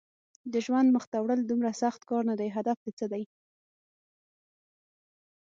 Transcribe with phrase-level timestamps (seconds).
[0.53, 3.23] د ژوند مخته وړل دومره سخت کار نه دی، هدف دې څه دی؟